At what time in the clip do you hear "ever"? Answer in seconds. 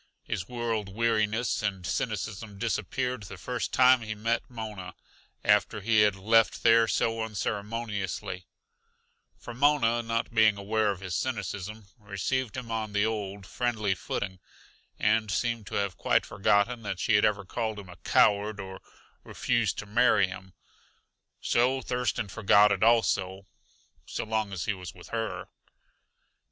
17.23-17.45